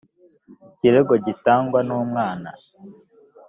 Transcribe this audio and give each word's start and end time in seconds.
ikirego 0.67 1.13
gitangwa 1.25 1.79
n 1.87 1.89
umwana 2.01 2.49